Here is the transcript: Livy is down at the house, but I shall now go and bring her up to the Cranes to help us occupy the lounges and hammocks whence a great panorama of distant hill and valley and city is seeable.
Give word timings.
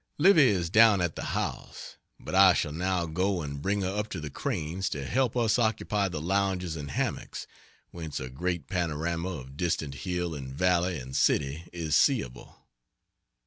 Livy 0.17 0.47
is 0.47 0.71
down 0.71 0.99
at 0.99 1.15
the 1.15 1.25
house, 1.37 1.97
but 2.19 2.33
I 2.33 2.53
shall 2.53 2.71
now 2.71 3.05
go 3.05 3.43
and 3.43 3.61
bring 3.61 3.81
her 3.81 3.89
up 3.97 4.09
to 4.09 4.19
the 4.19 4.31
Cranes 4.31 4.89
to 4.89 5.05
help 5.05 5.37
us 5.37 5.59
occupy 5.59 6.07
the 6.07 6.19
lounges 6.19 6.75
and 6.75 6.89
hammocks 6.89 7.45
whence 7.91 8.19
a 8.19 8.31
great 8.31 8.67
panorama 8.67 9.29
of 9.29 9.55
distant 9.55 9.93
hill 9.93 10.33
and 10.33 10.55
valley 10.55 10.97
and 10.97 11.15
city 11.15 11.69
is 11.71 11.95
seeable. 11.95 12.65